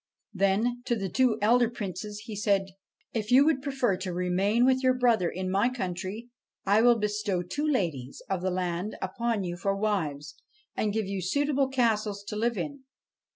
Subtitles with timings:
[0.33, 2.65] Then, to the two elder Princes, he said:'
[3.13, 6.31] If you would prefer to remain with your brother in my country
[6.65, 10.33] I will bestow two ladies of the land upon you for wives,
[10.75, 12.79] and give you suitable castles to live in.'